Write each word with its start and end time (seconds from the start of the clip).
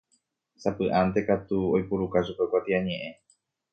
Sapy'ánte 0.61 1.21
katu 1.27 1.57
oipuruka 1.75 2.19
chupe 2.25 2.45
kuatiañe'ẽ. 2.51 3.11